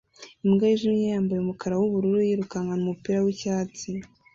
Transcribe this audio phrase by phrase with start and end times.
[0.45, 3.89] Imbwa yijimye yambaye umukara wubururu yirukankana umupira wicyatsi